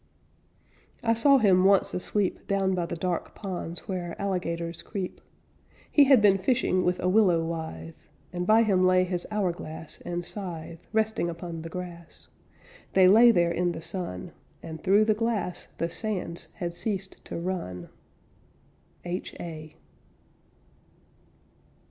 [1.03, 5.21] I saw him once asleep Down by the dark ponds Where alligators creep.
[5.91, 7.93] He had been fishing with a willow withe,
[8.33, 12.29] And by him lay his hourglass and scythe, Resting upon the grass;
[12.93, 14.31] They lay there in the sun,
[14.63, 17.87] And through the glass the sands had ceased to run.
[19.05, 19.75] H.A.